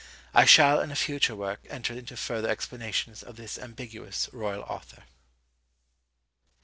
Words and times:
I 0.33 0.45
shall 0.45 0.79
in 0.81 0.89
a 0.89 0.95
future 0.95 1.35
work 1.35 1.59
enter 1.69 1.93
into 1.93 2.17
further 2.17 2.49
explanations 2.49 3.21
of 3.21 3.35
this 3.35 3.59
ambiguous 3.59 4.27
royal 4.33 4.63
author. 4.63 5.03